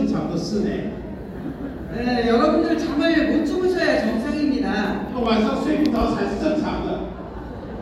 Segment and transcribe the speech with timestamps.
[0.00, 0.68] 正常的事呢。
[1.96, 5.06] 네, 여러분들 잠을 못 주무셔야 정상입니다.
[5.24, 7.00] 晚上睡不着才是正常的。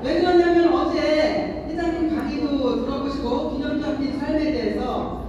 [0.05, 5.25] 왜 그러냐면 어제 회장님 강의도 들어보시고 균형 잡힌 삶에 대해서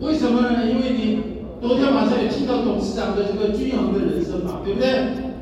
[0.00, 0.66] 为什么呢？
[0.66, 1.22] 因为你
[1.60, 5.32] 昨天晚上也听到董事长的这个均衡的人生嘛，对不对？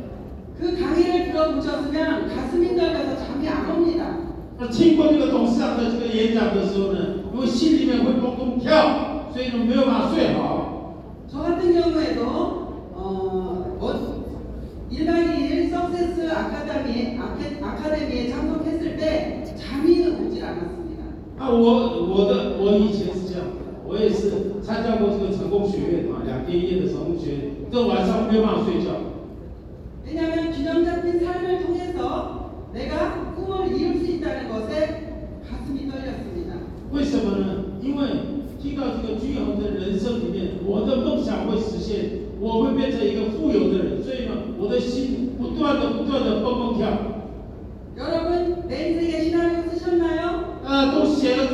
[0.60, 4.16] 그 강의를 들어보셨으면 가슴이 떨려서 잠이 안 옵니다.
[4.58, 6.98] 那听过这个董事长的这个演讲的时候呢，
[7.34, 10.94] 因为心里面会蹦蹦跳， 所以呢没有办法睡好。
[11.28, 12.24] 저 같은 경우에도
[12.94, 14.26] 어, 어,
[14.90, 21.02] 1박 2일 석세스 아카데미, 아케, 아카데미에 참석했을 때 잠이 오질 않았습니다.
[21.38, 28.94] 那我我的我以前是这样的，我也是参加过这个成功学院啊，两天一夜的成功学院，这晚上没有办法睡觉。
[30.06, 36.54] 왜냐하면 균형 잡힌 삶을 통해서 내가 꿈을 이룰 수 있다는 것에 가슴이 떨렸습니다.
[36.92, 37.64] 为什么呢？
[37.82, 38.06] 因为
[38.60, 42.10] 听到这个均衡的人生里面，我的梦想会实现，
[42.40, 46.86] 我会变成一个富有的人，所以呢，我的心不断的不断的蹦蹦跳。
[47.96, 50.60] 여러분 내 인생의 시나리오 쓰셨나요?
[50.64, 51.46] 呃，都写了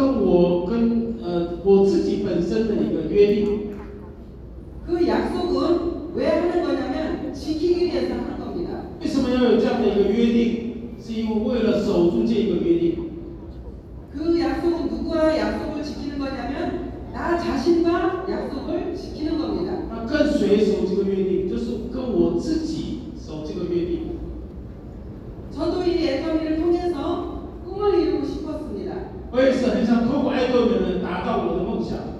[0.00, 3.74] 跟我跟呃我自己本身的一个约定。
[4.86, 8.86] 그 약속은 왜 하는 거냐면 지키기 위해서 하는 겁니다.
[9.00, 10.94] 为什么要有这样的一个约定？
[10.98, 13.10] 是因为为了守住这个约定。
[14.14, 19.74] 그 약속은 누구와 약속을 지키는 거냐면 나 자신과 약속을 지키는 겁니다.
[19.90, 21.48] 那跟谁守这个约定？
[21.48, 24.16] 就是跟我自己守这个约定。
[25.52, 27.29] 저도 이 애터미를 통해서
[29.31, 32.10] 我也是很想通过爱豆的人达到我的梦想。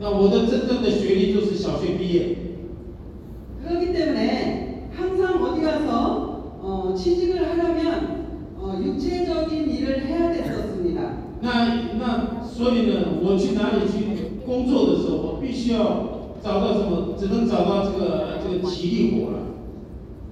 [0.00, 2.36] 那我的真正的学历就是小学毕业。
[3.62, 11.00] 그렇기 때문에 항상 어디 가서 어, 취직을 하려면 어, 육체적인 일을 해야 됐었습니다.
[11.40, 11.48] 那
[11.98, 19.38] 那所以呢，我去哪里去工作的时候，我必须要找到什么，只能找到这个这个体力活了。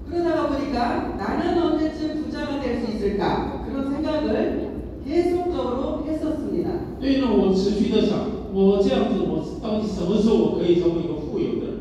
[0.09, 4.71] 그러다가 보니까 나는 언제쯤 부자가 될 수 있을까 그런 생각을
[5.06, 6.71] 계속적으로 했었습니다.
[7.00, 8.19] 所以呢，我持续的想，
[8.53, 11.81] 我这样子，我 到底什么时候我可以成为一个富有的人？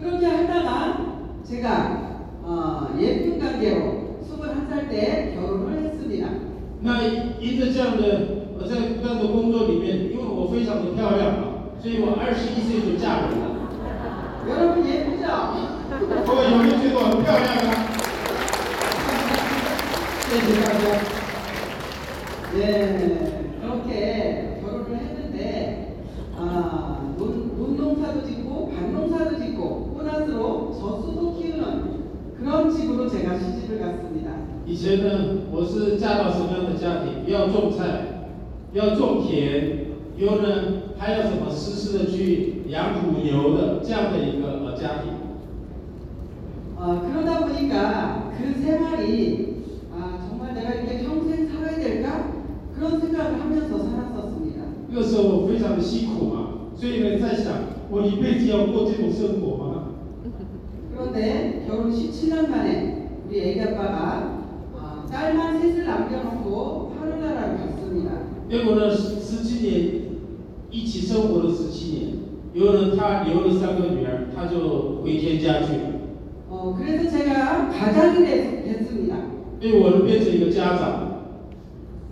[0.00, 0.96] 그렇게 하다가
[1.44, 1.66] 제가
[2.42, 6.28] 어, 예쁜 관계로 21살 때 결혼을 했습니다.
[6.82, 7.02] 那
[7.40, 11.44] 因着这样的，我在不断的工作里面，因为我非常的漂亮嘛，
[11.80, 13.54] 所以我二十一岁就嫁人了。
[14.46, 15.24] 여러분 예쁘죠?
[16.26, 17.97] 各位有没有觉得我很漂亮啊？
[38.72, 39.86] 要种田，
[40.16, 40.48] 又呢
[40.98, 45.14] 还要什么实时的去养母牛的这样的一个呃家庭。
[46.76, 49.64] 어, 그러다 보니까 제가 그 생활이
[49.96, 52.32] 아, 정말 내가 이렇게 평생 살아야 될까?
[52.76, 54.60] 그런 생각을 하면서 살았었습니다.
[54.90, 57.54] 那个时候我非常的辛苦嘛，所以呢在想，
[57.90, 59.88] 我一辈子要过这种生活吗？
[60.92, 64.44] 그런데 결혼 17년 만에 우리 애기 아빠가
[64.76, 68.10] 아, 딸만 셋을 남겨놓고 하늘나라를 갔습니다.
[68.48, 69.90] 结果呢，十十七年
[70.70, 72.08] 一起生活了十七年，
[72.52, 75.94] 有了他留了三个女儿，他就回天家去了，
[76.50, 79.16] 어, 그래서 제가 가장이 됐, 됐습니다.
[79.60, 81.14] 所以我呢变成一个家长。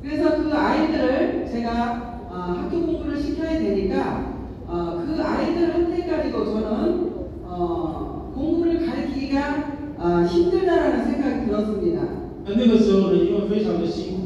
[0.03, 4.35] 그래서 그 아이들을 제가 아, 학교 공부를 시켜야 되니까
[4.67, 7.11] 어, 그 아이들한테까지도 저는
[7.45, 12.01] 어, 공부를 가르치기가 아, 힘들다라는 생각이 들었습니다.
[12.45, 14.26] 那那个时候呢，因为非常的辛苦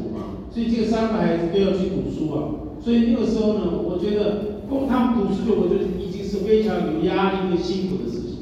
[0.51, 2.37] 所以这个三个孩子都要去读书啊，
[2.81, 8.37] 所以那个时候呢，我觉得供他们读书，就我觉得已经是非常有压力跟辛苦的事情。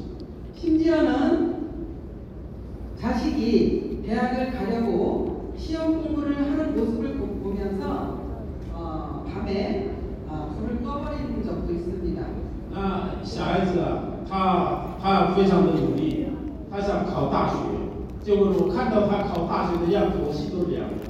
[0.56, 1.54] 심지어는
[2.98, 8.18] 자식이 대학을 가려고 시험 공부를 하는 모습을 보- 보면서
[8.72, 9.90] 어, 밤에
[10.28, 12.22] 어, 불을 꺼버리는 적도 있습니다.
[12.72, 16.26] 那小孩子啊，他他非常的努力，
[16.70, 17.56] 他想考大学，
[18.22, 21.09] 结果呢，我看到他考大学的样子，我心都凉了。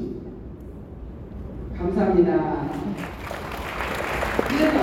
[1.80, 2.66] 감사합니다.
[4.48, 4.78] 그래서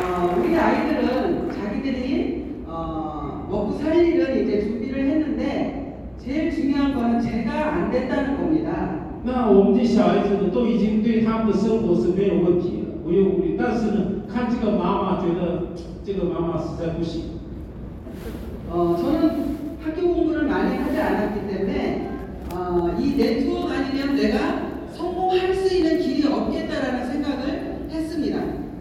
[0.00, 7.74] 어, 우리 아이들은 자기들이 어, 먹고 살 일은 이제 준비를 했는데 제일 중요한 거는 제가
[7.74, 8.98] 안 됐다는 겁니다.
[9.24, 13.56] 那我们这小孩子呢，都已经对他们的生活是没有问题了，无忧无虑。
[13.56, 15.68] 但是呢，看这个妈妈觉得
[16.04, 17.38] 这个妈妈实在不行。
[18.68, 22.10] 어, 저는 학교 공부를 많이 하지 않았기 때문에
[22.54, 24.65] 어, 이 네트워크 아니면 내가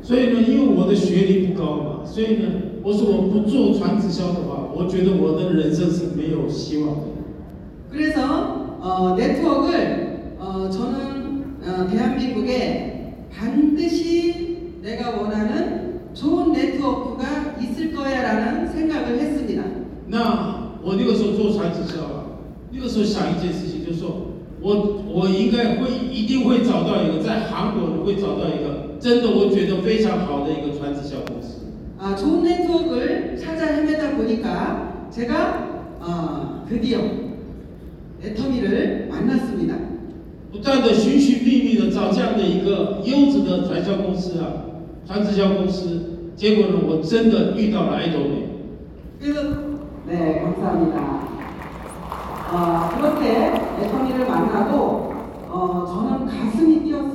[0.06, 2.50] 所以呢，因为我的学历不高嘛，所以呢，
[2.84, 7.04] 我说我不做传直销的话，我觉得我的人生是没有希望的。
[7.92, 19.19] 그래서 어, 네트워크를 어, 저는 어, 대한민국에 반드시 내가 원하는 좋은 네트워크가 있을 거야라는 생각을
[19.19, 19.62] 했습니다.
[20.08, 22.24] 那我那个时候做传直销啊，
[22.72, 24.10] 那个时候想一件事情，就是说
[24.62, 31.60] 我我应该会一定会找到一个在韩国呢会找到一个 真的我觉得非常好的一个传直销公司。
[32.00, 37.00] 아, 좋은 네트워크를 찾아 헤매다 보니까 제가 어, 드디어
[38.24, 39.75] 애터미를 만났습니다.
[40.52, 44.65] 不断的寻寻觅觅的找这样的一个优质的传销公司啊，
[45.06, 46.01] 传直销公司，
[46.36, 48.48] 结果呢，我真的遇到了爱多美。
[49.20, 49.41] 그래서
[50.08, 51.22] 네 감사합니다.
[52.51, 55.13] 어, 그렇게 애터미를 만나고
[55.48, 57.14] 어, 저는 가슴이 뛰었습니다.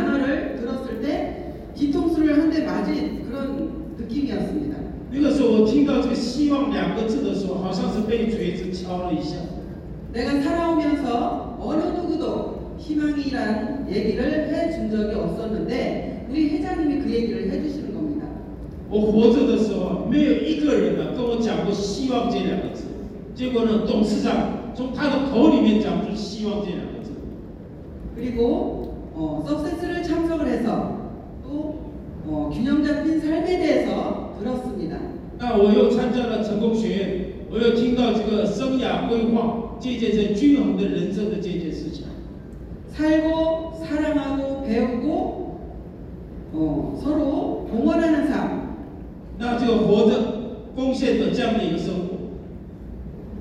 [3.98, 4.76] 느낌이었습니다.
[5.10, 9.36] 那个时候，我听到这个“希望”两个字的时候，好像是被锤子敲了一下。
[10.12, 18.26] 내가 살아오면서 어느 누구도 희망이라는 얘기를 해준 적이 없었는데 우리 회장님이 그 얘기를 해주시는 겁니다.
[18.90, 22.84] 我活着的时候，没有一个人呢跟我讲过“希望”这两个字。
[23.34, 27.12] 结果呢，董事长从他的口里面讲出“希望”这两个字。
[28.14, 31.10] 그리고 어, 석세스를 참석을 해서
[31.42, 31.89] 또
[32.26, 34.96] 어, 균형 잡힌 삶에 대해서 들었습니다.
[35.38, 42.04] 那我又参加了成功学院，我又听到这个生涯规划这件事均衡的人生的这件事情。
[42.88, 45.60] 살고 사랑하고 배우고
[46.54, 48.76] 어, 서로 동원하는 삶
[49.38, 52.16] 那这个活着贡献的这样的一个生活，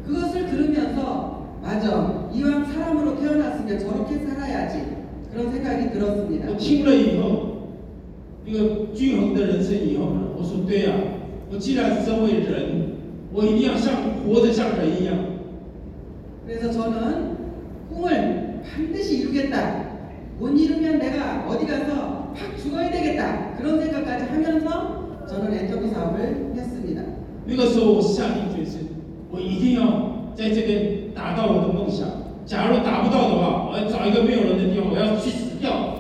[0.06, 4.82] 그것을 들으면서 맞아 이왕 사람으로 태어났으면 저렇게 살아야지
[5.32, 6.50] 그런 생각이 들었습니다.
[6.50, 7.49] 我听了以后，
[8.50, 10.94] 一个均衡的人生以后呢，我说对呀、
[11.52, 12.92] 我既然是身为人，
[13.34, 13.94] 我一定要像
[14.26, 15.16] 活得像人一样。
[16.46, 17.38] 그래서 저는
[17.90, 19.84] 꿈을 반드시 이루겠다.
[20.40, 23.56] 못 이루면 내가 어디 가서 확 죽어야 되겠다.
[23.58, 27.02] 그런 생각까지 하면서 저는 엔터비 사업을 했습니다.
[27.48, 28.90] 那个时候我下定决心，
[29.32, 32.08] 我一定要在这边达到我的梦想。
[32.46, 35.96] 假如达不到的话，我要找一个没有人的地方，我要去死掉。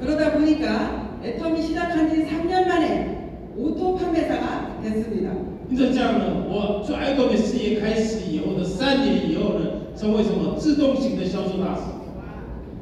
[0.00, 5.30] 그러다 보니까 애터미 시작한 지 3년 만에 오토 판매사가 됐습니다.
[5.70, 9.64] 因着这样呢，我做爱多美事业开始以后的三年以后呢，
[9.96, 11.82] 成为什么自动型的销售大师。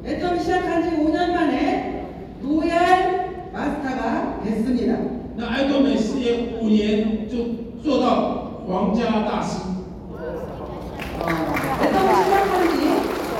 [0.05, 2.05] 애터미 시작한 지 5년 만에
[2.41, 4.97] 로얄 마스터가 됐습니다.
[5.35, 7.37] 那爱多美事业五年就
[7.81, 9.59] 做到皇家大师。
[11.19, 11.25] 어,
[11.81, 12.75] 애터미 시작한 지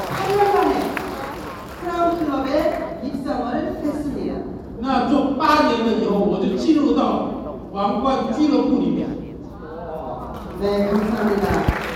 [0.07, 0.73] 8년 만에
[1.81, 2.47] 크라운 클럽에
[3.03, 3.96] 입성을 했습니다.
[4.87, 7.29] 那做八年了以后，我就进入到
[7.71, 9.07] 皇冠俱乐部里面。
[10.61, 11.86] 네, 감사합니다.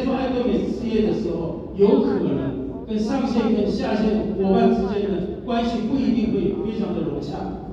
[0.00, 7.66] 在做爱多美事业的时候，有可能跟上线跟下线伙伴之间的关系不一定会非常的融洽。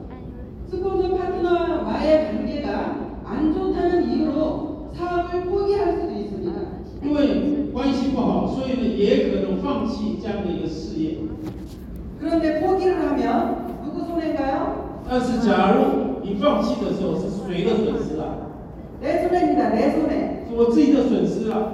[0.70, 6.52] 스폰서 파트너와의 관계가 안 좋다는 이유로 사업을 포기할 수도 있습니다.
[7.04, 11.18] 因为关系不好，所以呢也可能放弃这样的一个事业。
[12.20, 15.02] 그런데 포기를 하면 누구 손해인가요?
[15.08, 18.50] 但是假如你放弃的时候是谁的损失啊？
[19.02, 19.70] 내 손해입니다.
[19.70, 20.48] 내 손해.
[20.50, 21.72] 是我自己的损失啊！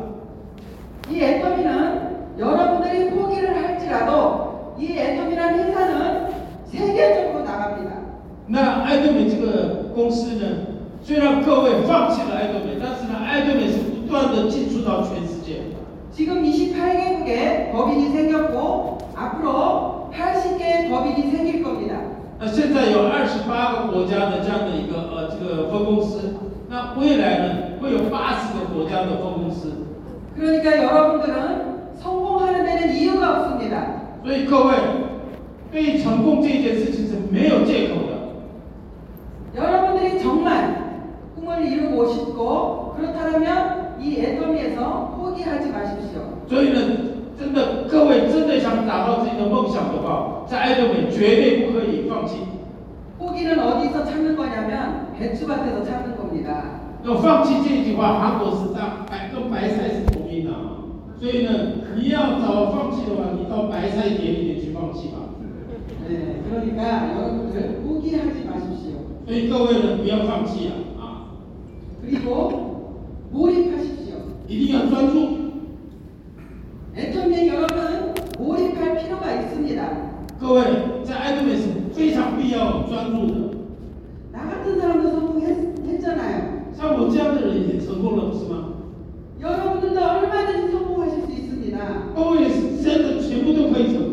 [1.09, 6.29] 이 애터미는 여러분들이 포기를 할지라도 이 애터미라는 회사는
[6.65, 7.91] 세계적으로 나갑니다.
[8.47, 10.45] 那爱多美这个公司呢，
[11.03, 15.61] 虽然各位放弃了爱多美，但是呢，爱多美是不断的进出到全世界。
[16.11, 21.95] 지금 28개국에 법인이 생겼고 앞으로 80개의 법인이 생길 겁니다.
[22.39, 26.35] 那现在有二十八个国家的这样的一个呃这个分公司，
[26.69, 29.82] 那未来呢会有八十个国家的分公司。
[30.35, 33.99] 그러니까 여러분들은 성공하는 데는 이유가 없습니다.
[34.23, 34.75] 所以各位
[35.71, 38.19] 对成功这件事情是没有借口的。
[39.55, 41.01] 여러분들이 정말
[41.35, 46.21] 꿈을 이루고 싶고 그렇다면 이 애터미에서 포기하지 마십시오.
[46.47, 46.79] 所以呢，
[47.37, 52.37] 真的各位真的想达到自己的梦想的话，在爱多美绝对不可以放弃。
[53.17, 56.79] 포기는 어디서 찾는 거냐면 배추밭에서 찾는 겁니다.
[57.03, 60.12] 要放弃这一句话，韩国是大白跟白菜是同音的啊。
[61.19, 61.51] 所以呢，
[61.97, 65.29] 你要找放弃的话，你到白菜田里面去放弃吧。
[66.07, 69.19] 네, 그러니까 여러분들 포기하지 마십시오.
[69.27, 71.35] 所以各位呢，不要放弃啊啊，
[72.01, 74.15] 그리고 몰입하십시오.
[74.47, 75.37] 一定要专注。
[76.95, 80.09] 애터미에 여러분 몰입할 필요가 있습니다.
[80.39, 80.63] 各位
[81.03, 83.49] 在爱多美是非常必要专注的。
[84.31, 86.73] 나 같은 사람도 성공했잖아요.
[86.73, 88.73] 像我这样的人也成功了，不是吗？
[89.39, 90.92] 여러분들도 얼마든지 성공
[91.74, 92.82] 呢？always
[93.26, 94.03] 全部都可以成。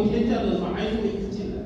[0.00, 1.60] 回天家的时候，还是会一直进来。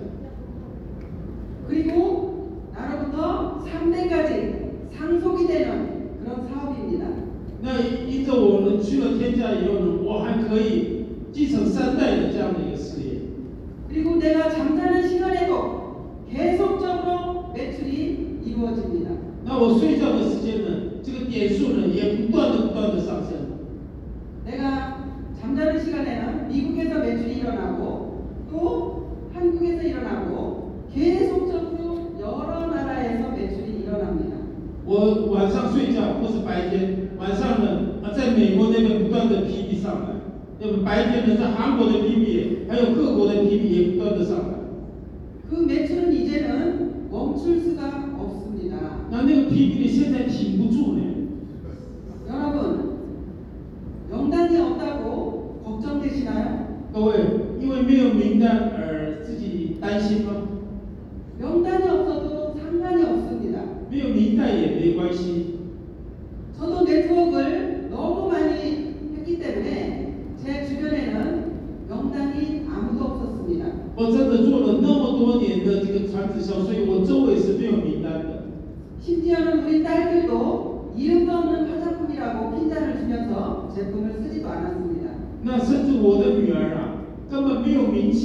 [1.68, 7.06] 그리고 나로부터 3대까지 상속이 되는 그런 사업입니다.
[7.62, 13.20] 那依着我们去了天家以后呢，我还可以继承三代的这样的一个事业。
[13.88, 19.10] 그리고 내가 잠자는 시간에도 계속적으로 매출이 이루어집니다.
[19.44, 20.68] 那我睡觉的时间呢，
[21.04, 23.43] 这个点数呢也不断的不断的上升。
[40.60, 44.54] 那么白天呢在韩国的 PB，还有各国的 PB 也不断的上来。
[45.49, 49.06] 그 매출은 이제는 멈출 수가 없습니다.
[49.10, 51.00] 那那个 PB 呢现在挺不住呢。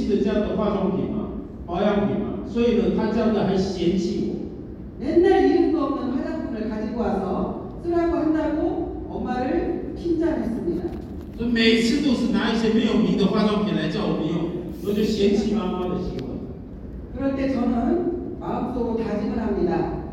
[0.00, 1.28] 气的这样的化妆品嘛、
[1.66, 4.36] 保养品嘛，所以呢，她这样的还嫌弃我。
[4.98, 10.82] 맨날 이름도 없는 화장품을 가지고 와서 쓰라고 한다고 엄마를 핀잔했습니다.
[11.36, 14.48] 所以每次都是拿一些没有名的化妆品来叫我们用，
[14.86, 16.24] 我就嫌弃妈妈的行为。
[17.14, 20.04] 그럴 때 저는 마음속으로 다짐을 합니다.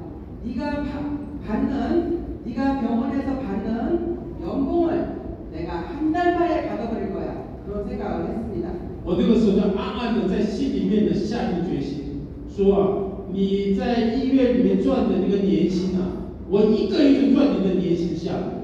[0.43, 5.15] 네가 바- 받는 네가 병원에서 받는 연봉을
[5.53, 7.43] 내가 한 달 만에 받아버릴 거야.
[7.65, 8.69] 그런 생각을 했습니다.
[9.07, 12.87] 我那个时候就暗暗的在心里面的下定决心，说啊，
[13.33, 18.63] 你在医院里面赚的那个年薪啊，我一个月就赚你的年薪下来。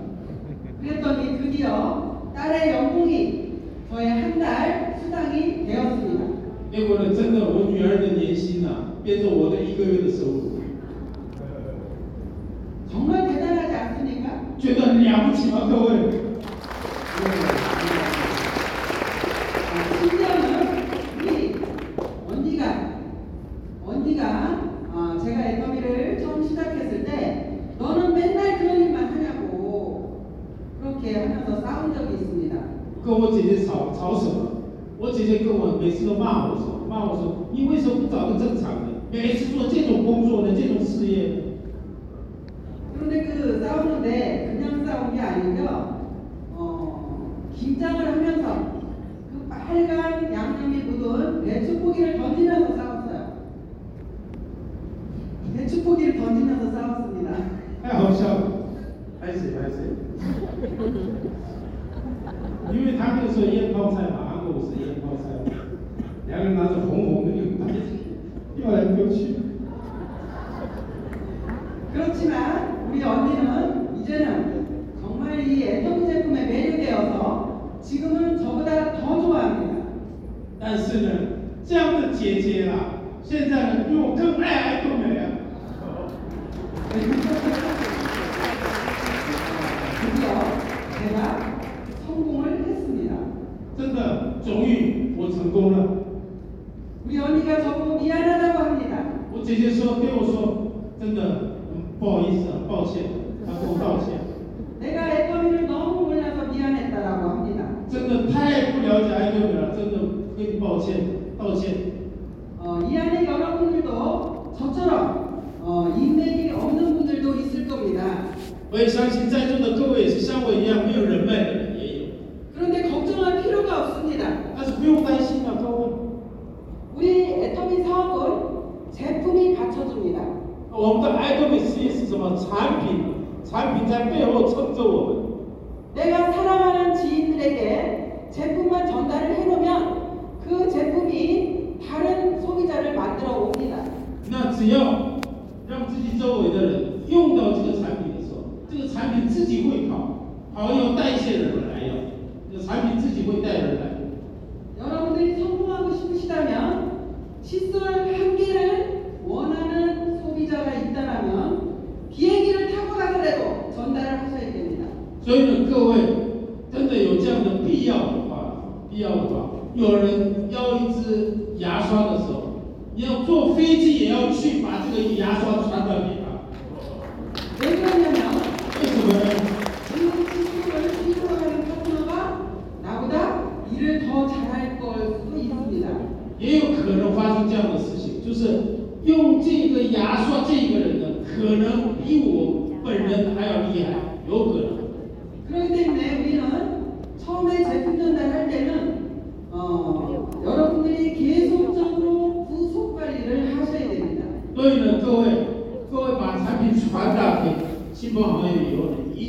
[0.82, 3.52] 그랬더니 드디어 딸의 연봉이
[3.90, 6.24] 저의 한 달 수당이 되었습니다.
[6.72, 10.62] 结果呢，真的我女儿的年薪啊，变成我的一个月的收入，
[12.90, 14.56] 정말 대단하지 않습니까?
[14.58, 15.68] 觉得很了不起吗？
[15.70, 16.23] 各位？
[35.25, 38.93] 这些跟我每次都骂我说，骂我说，你为什么不找个正常的？
[39.11, 41.31] 每次做这种工作的，这种事业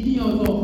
[0.05, 0.54] Nhiều!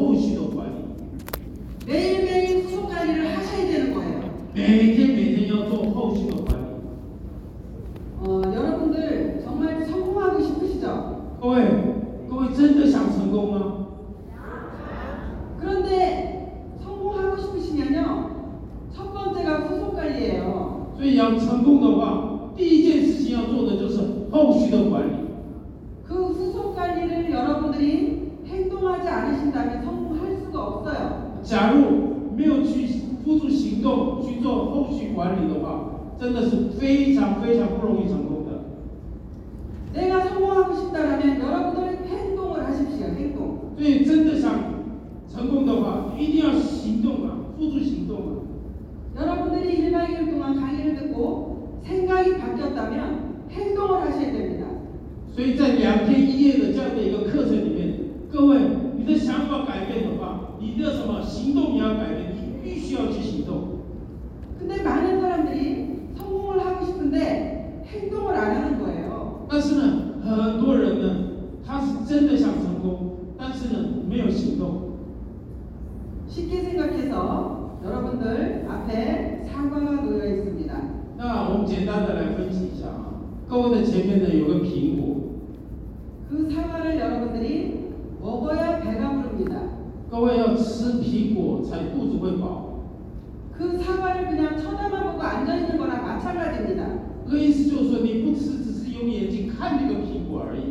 [98.03, 100.61] 你不吃只是用眼睛看这个苹果而已。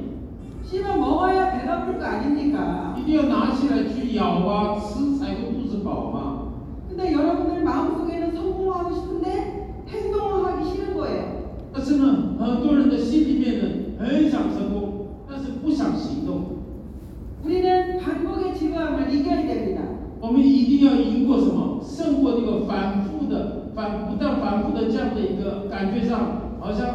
[2.96, 6.18] 一定要拿起来去咬啊吃才会肚子饱嘛。
[11.72, 13.64] 但是呢很多人的心里面呢
[13.98, 16.42] 很想成功但是不想行动。
[20.20, 21.80] 我们一定要赢过什么？
[21.82, 26.94] 胜过这个反复的反不断反复的这样的一个感觉上好像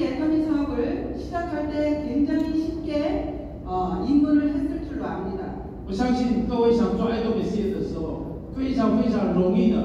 [0.00, 5.56] 이 애터미 사업을 시작할 때 굉장히 쉽게 어, 입문을 했을 줄로 압니다.
[5.88, 9.78] 我相信各位想做爱多美事业的时候，非常非常容易的，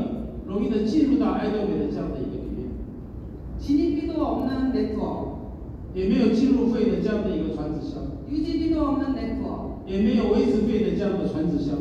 [0.47, 2.71] 容易的进入到爱多美的这样的一个里面，
[3.59, 5.53] 진입비도 없는 네트워크,
[5.93, 9.81] 也没有进入费的这样的一个传直销， 유지비도 없는 네트워크.
[9.85, 11.73] 也没有维持费的这样的传直销。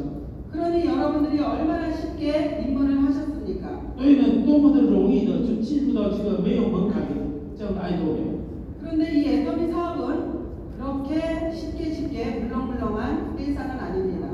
[0.52, 3.80] 그러니 여러분들이 얼마나 쉽게 입문을 하셨습니까?
[3.96, 7.23] 所以呢，多么的容易的就进入到这个没有门槛的
[7.56, 8.40] 这样的爱多美。
[8.82, 10.40] 그런데 이 애터미 사업은
[10.76, 14.28] 그렇게 쉽게 쉽게 물렁물렁한 회사는 아닙니다.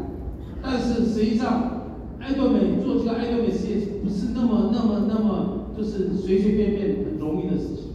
[0.62, 1.82] 但是实际上，
[2.20, 7.86] 爱多美做这个爱多美事业不是那么那么那么就是随随便便很容易的事情。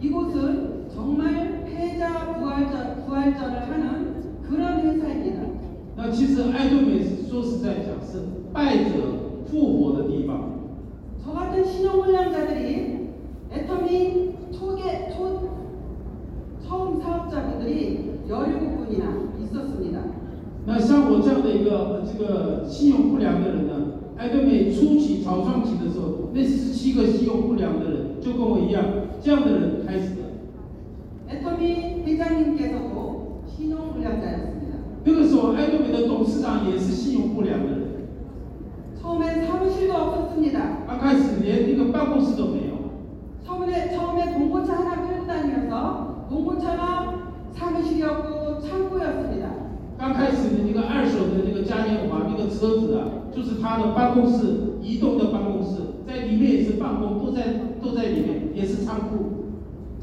[0.00, 4.14] 이곳은 정말 패자 부활전, 부활전을 하는
[4.48, 5.42] 그런 회사입니다.
[5.96, 8.20] 那其实爱多美说实在讲是
[8.52, 8.90] 败者
[9.46, 10.54] 复活的地方。
[11.24, 12.99] 저 같은 신용불량자들이
[13.52, 15.50] 애터미 초계 초
[16.66, 20.00] 처음 사업자분들이 17분이나 있었습니다.
[20.66, 23.72] 那像我这样的一个呃这个信用不良的人呢，
[24.16, 28.82] 爱多美初期草创期的时候，那十七个信用不良的人就跟我一样，
[29.22, 30.26] 这样的人开始的。
[31.30, 34.74] 애터미 회장님께서도 신용불량자였습니다.
[35.04, 38.08] 那个时候，爱多美的董事长也是信用不良的人，
[39.00, 40.84] 처음엔 사무실도 없었습니다.
[40.88, 42.69] 刚开始连那个办公室都没有。
[43.44, 47.14] 처음에 처음에 봉고차 하나 끌고 다니면서 봉고차가
[47.52, 49.66] 사무실이었고 창고였습니다.
[49.98, 57.44] 刚开始的那个二手的那个嘉年华那个车子啊，就是他的办公室，移动的办公室，在里面也是办公，都在
[57.80, 59.46] 都在里面，也是仓库。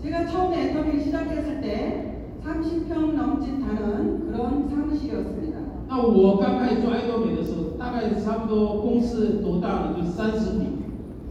[0.01, 5.59] 제가 처음에 애터미를 시작했을 때 30평 넘짓 하는 그런 사무실이었습니다.
[5.87, 9.93] 那我刚开始做爱多美的时候，大概差不多公司多大呢？
[9.95, 10.81] 就是三十平，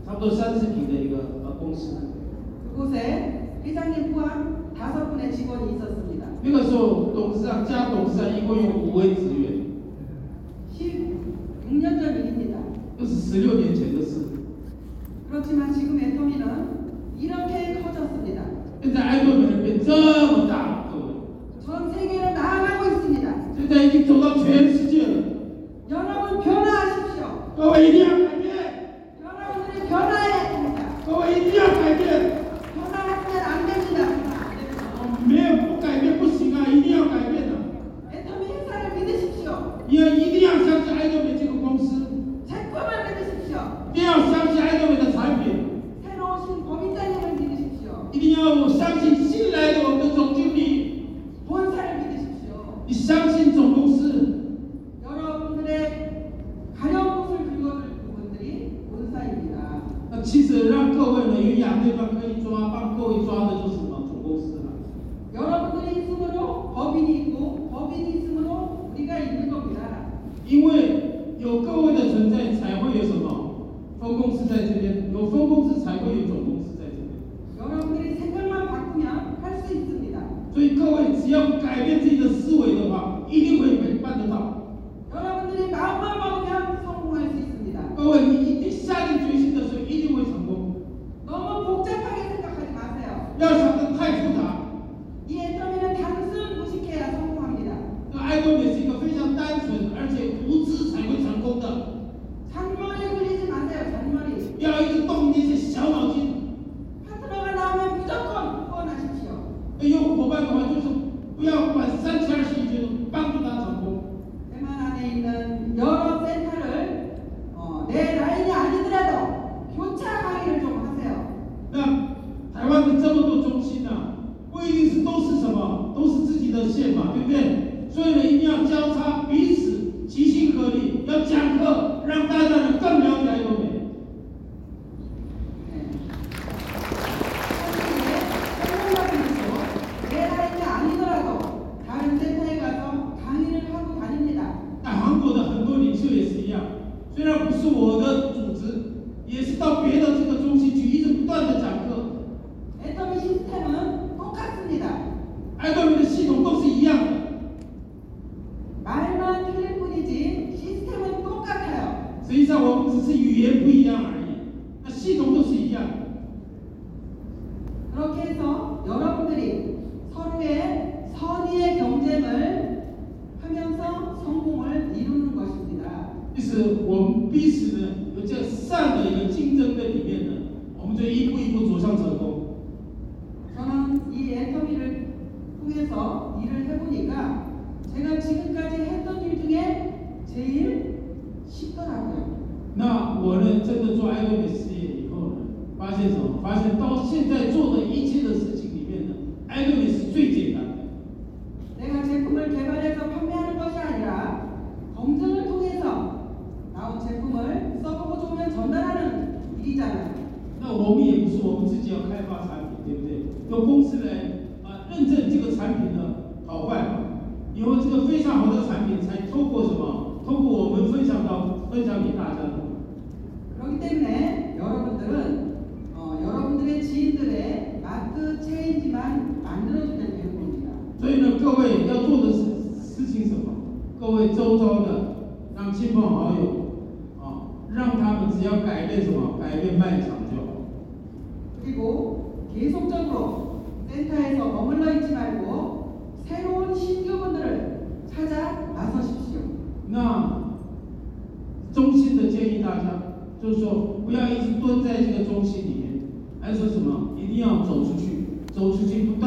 [0.07, 1.36] 差不多三十平的一个
[1.67, 1.97] 呃公司。
[2.73, 6.27] 그곳에 회장님 포함 다섯 분의 직원이 있었습니다.
[6.43, 9.63] 那个时候董事长加董事长一共有五位职员，
[10.73, 12.59] 16년 전 일입니다.
[12.99, 14.21] 那是十六年前的事。
[15.31, 16.47] 그렇지만 지금 애터미는
[17.19, 18.43] 이렇게 커졌습니다.
[18.83, 19.93] 现在爱多美人变这
[20.33, 21.15] 么大了，各位，
[21.65, 23.35] 전 세계로 나아가고 있습니다.
[23.57, 25.23] 现在已经走到全世界了。
[25.89, 27.55] 여러분 변화하십시오.
[27.57, 28.26] 各位一定要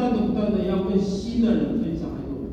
[0.00, 2.48] 断的不断的要跟新的人分享爱多美。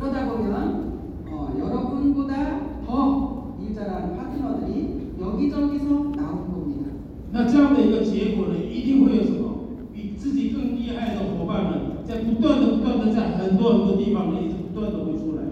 [0.00, 0.98] 그러다 보면
[1.30, 5.84] 어, 여러분보다 더 일자라는 파트너들이 여기저기서
[6.16, 6.90] 나오는 겁니다.
[7.32, 9.48] 那这样的一个结果呢，一定会有什么？
[9.92, 15.42] 比自己更厉害的伙伴们，在不断的、不断的在很多很多地方呢，一直不断的会出来。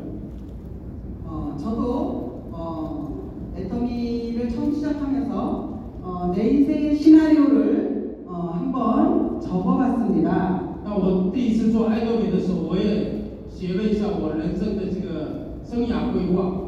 [1.29, 10.60] 어, 저도 어, 애터미를 처음 시작하면서 어, 내 인생의 시나리오를 어, 한번 적어봤습니다.
[10.85, 16.63] 那我第一次做爱多美的时候，我也写了一下我人生的这个生涯规划。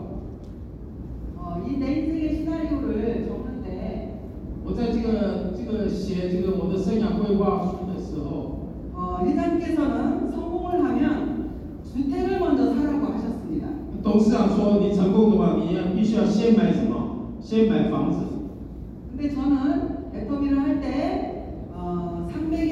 [1.38, 4.18] 어, 이 내 인생의 시나리오를 적는데
[4.64, 11.50] 我在这个这个写这个我的生涯规划书的时候， 어, 회장께서는 성공을 하면
[11.84, 13.68] 주택을 먼저 사라고 하셨습니다.
[14.02, 17.38] 董事长说你成功的话，你要必须要先买什么？
[17.40, 18.18] 先买房子。
[19.16, 21.44] 근데 저는 애터미를 할 때
[21.74, 22.71] 어, 300에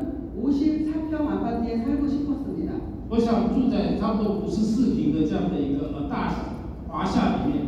[0.40, 2.72] 54평 아파트에 살고 싶었습니다.
[3.08, 6.30] 我想住在差不多五十四平的这样的一个呃大
[6.88, 7.66] 华夏里面。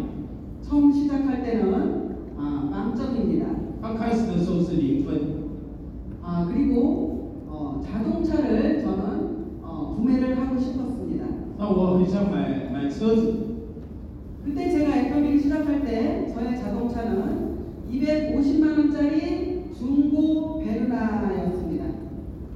[0.63, 3.47] 처음 시작할 때는 아, 빵점입니다.
[3.81, 5.19] 刚开始的时候是零分，
[6.23, 11.25] 아, 그리고 어, 자동차를 저는 어, 구매를 하고 싶었습니다.
[11.59, 13.35] 那我很想买买车子。
[14.45, 17.59] 그때 제가 애터미를 시작할 때 저의 자동차는
[17.93, 21.62] 250만 원짜리 중고 베르나였습니다.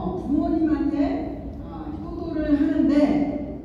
[0.00, 3.60] 어, 부모님한테 아, 효도를 하는데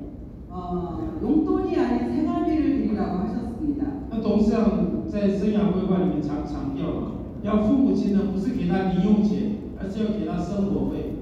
[0.50, 3.86] 어, 용돈이 아닌 생활비를 드리라고 하셨습니다.
[4.10, 7.12] 那董事长在生涯规划里面常强调嘛，
[7.44, 11.16] 要父母亲呢不是给他零用钱，而是要给他生活费。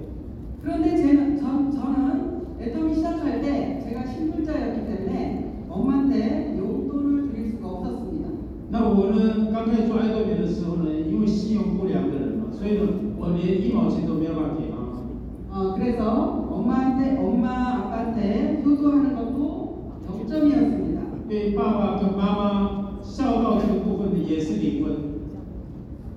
[0.64, 8.28] 그런데 제, 저, 저는 애터미 시작할 때 제가 신불자였기 때문에 엄마한테 용돈을 드릴 수가 없었습니다.
[8.72, 12.88] 那我呢，刚开始做爱多美的时候呢，因为信用不良的人嘛，所以呢，
[13.18, 14.62] 我连一毛钱都没有办法给妈妈。
[15.54, 21.00] 어, 그래서 엄마한테 엄마 아빠한테 효도하는 것도 0점이었습니다.
[21.28, 25.10] 对爸爸跟妈妈孝道这个部分呢，也是零分。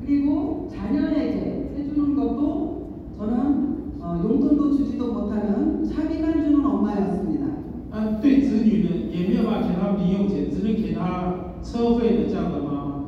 [0.04, 7.46] 그리고 자녀에게 해주는 것도 저는 어, 용돈도 주지도 못하는 차비만 주는 엄마였습니다.
[7.90, 13.04] 啊，对子女呢，也没有办法给他们零用钱，只能给他车费的这样的妈妈。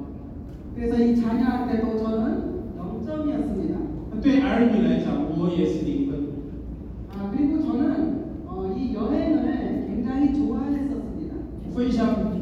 [0.77, 3.75] 그래서 이 자녀한테도 저는 0점이었습니다.
[4.13, 5.98] 那对儿女来讲，我也是零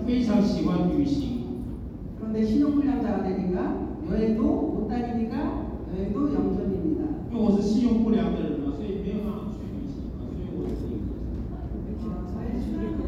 [0.07, 1.63] 非常喜欢旅行，
[2.19, 3.77] 그런데 신용불량자가 되니까
[4.11, 7.03] 여행도 못 다니니까 여행도 0점입니다.
[7.31, 11.11] 因为我是信用不良的人嘛，所以没有办法去旅行嘛，所以我是零分。
[12.33, 12.99] 저의 신앙은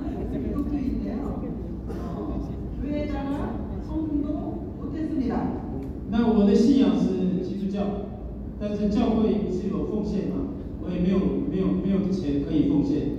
[0.42, 1.42] 기독교인데요.
[1.88, 2.48] 어,
[2.80, 4.26] 교회에다가 성공도
[4.80, 5.32] 못했습니다.
[6.10, 7.82] 那我的信仰是基督教，
[8.60, 11.18] 但是教会不是有奉献嘛，我也没有
[11.50, 13.17] 没有没有钱可以奉献。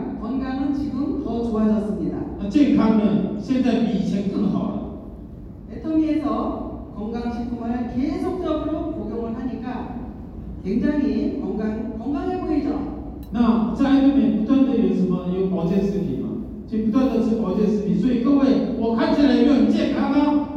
[0.20, 2.16] 건강은 지금 더 좋아졌습니다.
[2.38, 4.76] 那健康呢，现在比以前更好了。
[5.72, 9.96] 애터미에서 건강식품을 계속적으로 복용을 하니까
[10.64, 12.68] 굉장히 건강 건강해 보이죠.
[13.32, 16.28] 那在爱多美不断的有什么有保健食品嘛，
[16.66, 20.48] 就不断的吃保健食品，所以各位，我看起来有没有很健康啊？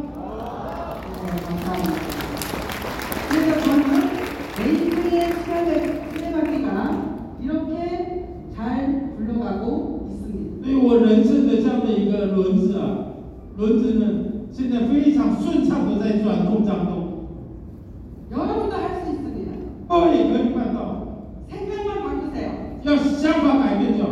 [13.56, 14.06] 轮子呢
[14.50, 17.26] 现在非常顺畅的在转动当中，
[18.30, 19.50] 여러분도 할 수 있습니다.
[19.88, 20.78] 各位也可以办到。
[21.48, 22.50] 생각만 바꾸세요.
[22.82, 24.10] 要想法改变就好，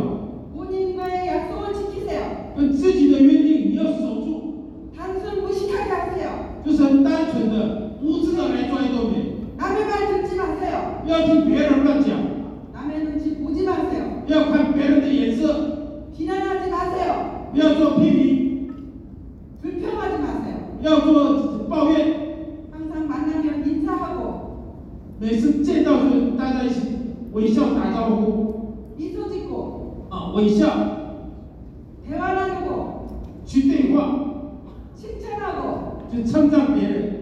[36.13, 37.19] 칭찬하고 去称赞别人。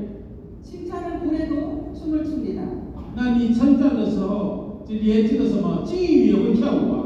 [0.63, 2.61] 칭찬을 보내도 춤을 춥니다.
[3.15, 7.00] 那你称赞的时候，就连这个什么金鱼也会跳舞啊。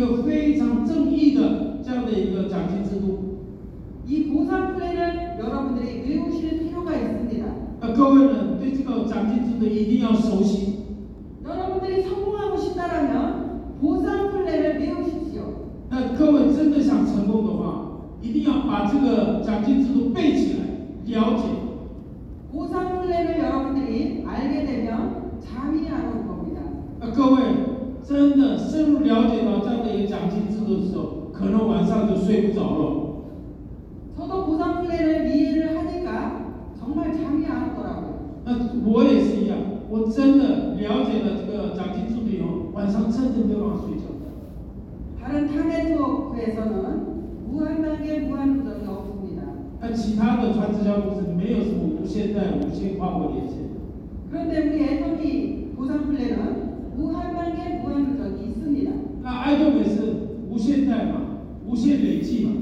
[0.00, 3.18] 个非常正义的这样的一个奖金制度。
[4.06, 7.44] 이 보상 플랜을 여러분들이 외우실 필요가 있습니다.
[7.80, 10.76] 那各位呢，对这个奖金制度一定要熟悉。
[11.44, 15.42] 여러분들이 성공하고 싶다라면 보상 플랜을 외우십시오.
[15.90, 20.64] 那各位真的想成功的话，一定要把这个奖金制度背起来，
[21.06, 21.42] 了解。
[22.52, 26.62] 보상 플랜을 여러분들이 알게 되면 잠이 안 올 겁니다.
[27.00, 27.42] 那各位
[28.02, 29.58] 真的深入了解到
[29.90, 33.02] 这样的一个奖金制度的时候，可能晚上就睡不着了。
[34.16, 38.14] 저도 보상 플랜을 이해를 하니까 정말 잠이 안 오더라고요.
[38.44, 38.54] 那
[38.86, 39.58] 我也是一样，
[39.90, 44.06] 我真的了解了这个奖金制度以后，晚上真的没有办法睡觉。
[45.20, 49.42] 다른 타 네트워크에서는 무한 단계 무한 누적이 없습니다.
[49.80, 53.66] 那其他的传直销公司没有什么无限带、无限跨国连线。
[54.30, 58.92] 그런데 우리 애터미 보상 플랜은 무한 단계 무한 누적이 있습니다.
[59.22, 61.20] 那爱多美是无限带嘛，
[61.66, 62.52] 无限累计嘛。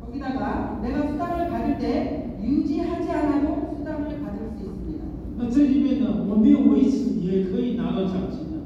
[0.00, 5.04] 거기다가 내가 수당을 받을 때 유지하지 않아도 수당을 받을 수 있습니다.
[5.36, 8.62] 那这里面呢，我没有维持也可以拿到奖金的。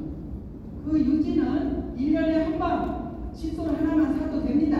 [0.85, 4.77] 그 유지는 1년에 한 번 칫솔 하나만 사도 됩니다.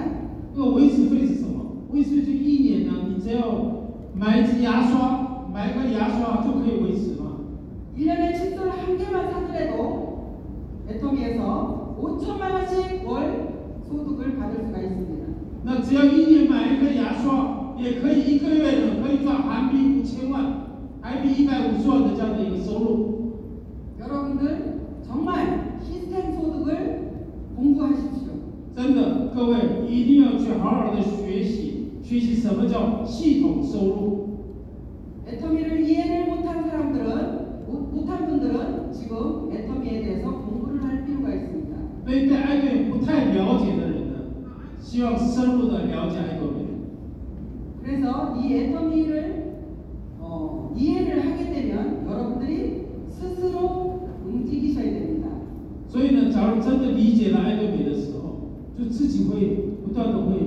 [0.55, 1.85] 这个维持费是什么？
[1.91, 3.41] 维持费就一年呢，你只要
[4.13, 7.39] 买一支牙刷，买一个牙刷就可以维持嘛。
[7.97, 10.37] 1년에 칫솔 한 개만 사더라도
[10.87, 15.25] 애터미에서 5천만 원씩 월 소득을 받을 수가 있습니다.
[15.63, 20.67] 那只要一年买一颗牙刷，也可以一个月呢可以赚韩币五千万，
[21.01, 23.19] 韩币一百五十万的这样的一个收入。
[23.99, 27.11] 여러분들 정말 시스템 소득을
[27.57, 28.29] 공부하십시오.
[28.75, 29.57] 真的，各位
[29.89, 34.29] 一定要去好好的学习，学习什么叫系统收入。
[35.27, 35.82] 애터미를
[44.93, 46.65] 希望深入的了解爱多美。
[47.83, 49.55] 그래서 이 애터미를
[50.19, 55.27] 어, 이해를 하게 되면 여러분들이 스스로 움직이셔야 됩니다.
[55.87, 60.37] 所以呢，假如真的理解了爱多美的时候，就自己会不断的会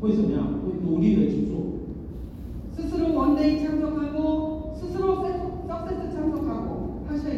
[0.00, 0.44] 会怎么样？
[0.64, 1.52] 会努力的去做。
[2.72, 7.34] 스스로 원데이 참석하고 스스로 세- 석세스 참석하고 하셔야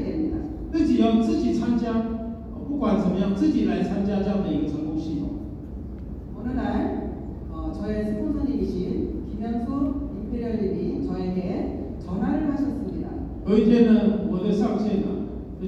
[0.86, 4.68] 己要自己参加，呃不管怎么样，自己来参加这样的一个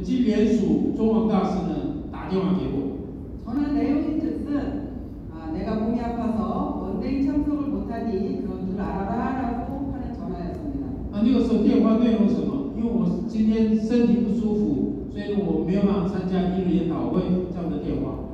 [0.03, 2.97] 金联署中王大师呢打电话给我，
[3.45, 4.87] 전화 내용인 뜻은
[5.33, 10.87] 아, 내가 몸이 아파서 원데이 참석을 못하니 그런 줄 알아라라고 하는 전화였습니다.
[11.13, 12.73] 那那个时候电话内容是什么？
[12.77, 17.23] 因为我今天身体不舒服，所以我没有办法参加一日研讨会
[17.53, 18.27] 这样的电话。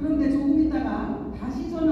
[0.00, 1.91] 그런데 조금 있다가 다시 전화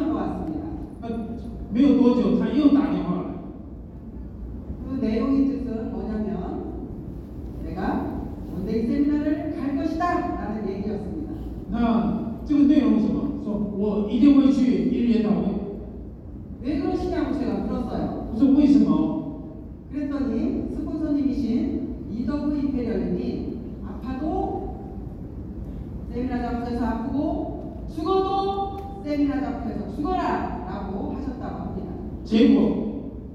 [32.30, 32.70] 结果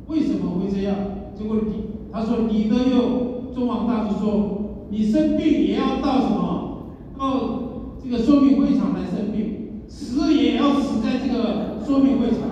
[0.07, 0.95] 为什么会这样？
[1.35, 1.73] 结果你
[2.11, 6.95] 他说你的又中王大师说你生病也要到什么？
[7.17, 12.51] 到这个说明会场来生病，死也要死在这个说明会场。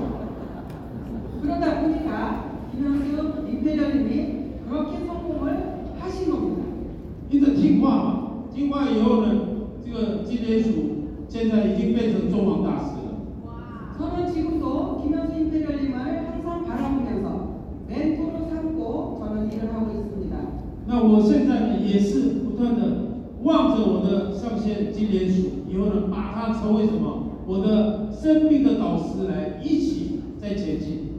[1.42, 5.44] 그러다 보니까 김현수 임페리얼님이 그렇게 성공을
[6.00, 6.64] 하신 겁니다.
[7.32, 8.22] 因此听话嘛，
[8.54, 9.36] 听话以后呢，
[9.84, 10.70] 这个金莲署
[11.28, 12.93] 现在已经变成中王大师
[21.04, 22.82] 我现在呢，也是不断的
[23.44, 27.24] 望着我的上线金莲署，以后呢，把它成为什么？
[27.48, 31.10] 我的生命的导师来一起在前进。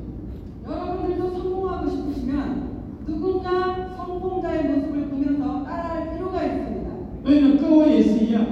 [0.67, 2.71] 여러분들도 성공하고 싶으시면
[3.07, 6.91] 누군가 성공자의 모습을 보면서 따라할 필요가 있습니다.
[7.25, 8.45] 所以呢，各位也是一样，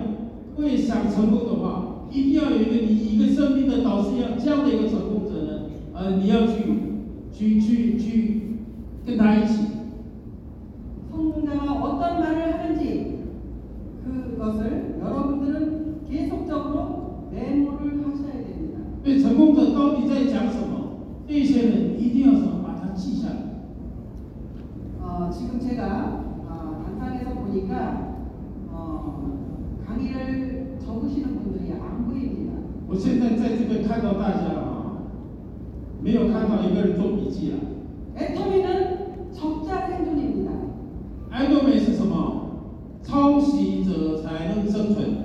[0.56, 5.60] 各位想成功的话，一定要有一个你一个生命的导师一样这样的一个成功者呢，
[5.94, 6.52] 呃，你要去
[7.32, 8.40] 去去去
[9.06, 9.71] 跟他一起。
[19.02, 19.02] 됩니다.
[19.04, 21.24] 所以成功者到底在讲什么？
[21.26, 23.34] 这些人一定要什么把它记下来。
[25.00, 28.16] 어, 지금 제가 어, 단상에서 보니까
[28.70, 29.36] 어,
[29.86, 32.52] 강의를 적으시는 분들이 안 보입니다.
[32.86, 35.02] 我现在在这边看到大家啊，
[36.02, 37.58] 没有看到一个人做笔记了。
[38.16, 40.50] 애터미는 적자 생존입니다.
[41.30, 42.48] 爱多美是什么？
[43.02, 45.21] 抄袭者才能生存，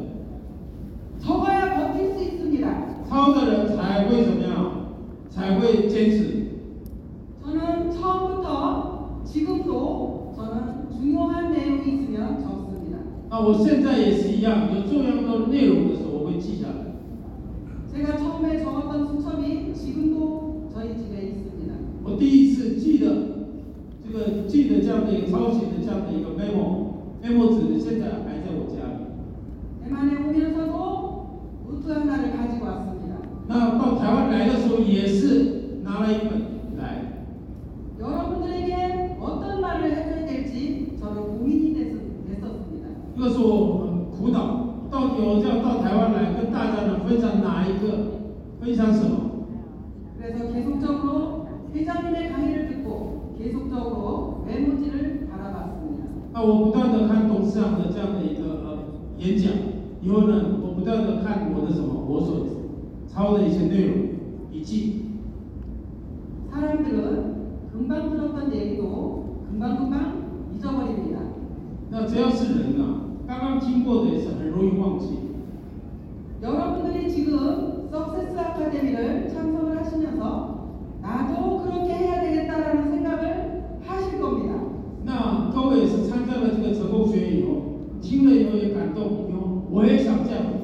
[13.47, 16.93] 我现在也是一样，有重要的内容的时候，我会记下来。
[17.91, 21.73] 제가 처음에 적었던 수첩이 지금도 저희 집에 있습니다.
[22.03, 23.05] 我第一次记得
[24.03, 29.03] 这个记得这样的一个抄袭的这样的一个 memo memo 纸呢，现在还在我家里。
[29.83, 30.73] 대만에 오면서도
[31.67, 33.17] 노트 하나를 가지고 왔습니다.
[33.47, 36.41] 那到台湾来的时候，也是拿了一本
[48.67, 49.47] 个，分享什么？
[50.17, 56.03] 그래서 계속적으로 회장님의 강의를 듣고 계속적으로 메모지를 받아봤습니다.
[56.33, 58.77] 那我不断的看董事长的这样的一个呃
[59.19, 59.51] 演讲，
[60.01, 62.45] 以后呢，我不断的看我的什么，我所
[63.07, 63.95] 抄的一些内容
[64.51, 65.01] 笔记。
[66.51, 70.23] 사람들은 금방 들었던 얘기도 금방금방
[70.55, 71.19] 잊어버립니다.
[71.89, 75.07] 那只要是人啊，刚刚听过的也是很容易忘记。
[78.77, 84.53] 석세스 아카데미를 참석을 하시면서 나도 그렇게 해야 되겠다라는 생각을 하실 겁니다.
[85.05, 90.63] 那各位也是参加了这个成功学以后，听了以后也感动，以后我也想这样做。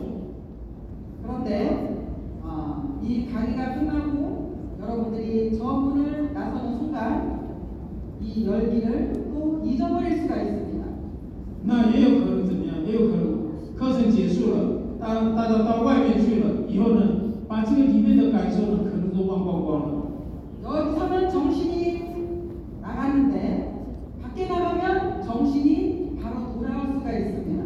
[1.23, 2.13] 그런데
[2.43, 7.39] 아, 이 강의가 끝나고 여러분들이 저 문을 나서는 순간
[8.21, 10.85] 이 열기를 또 잊어버릴 수가 있습니다.
[11.63, 12.85] 那也有可能怎么样？
[12.85, 14.57] 也有可能课程结束了，
[14.99, 17.02] 当大家到外面去了以后呢，
[17.74, 20.04] 마지막 2m까지는 그런 것만 보고 하는
[20.62, 22.02] 여기서는 정신이
[22.80, 23.74] 나가는데
[24.22, 27.64] 밖에 나가면 정신이 바로 돌아올 수가 있습니다.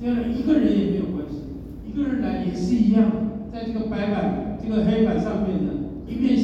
[0.00, 1.42] 这样一个人也没有关系，
[1.86, 3.10] 一个人来也是一样，
[3.52, 5.72] 在这个白板、这个黑板上面呢，
[6.08, 6.37] 一面。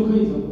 [0.00, 0.49] 就可以走